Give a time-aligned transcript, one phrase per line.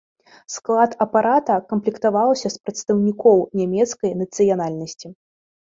[0.53, 5.07] Склад апарата камплектаваўся з прадстаўнікоў нямецкай нацыянальнасці.